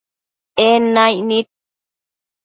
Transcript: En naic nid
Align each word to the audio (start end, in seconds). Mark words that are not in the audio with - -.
En 0.67 0.81
naic 0.95 1.19
nid 1.27 1.47